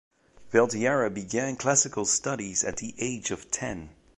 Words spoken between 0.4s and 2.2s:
Valtierra began classical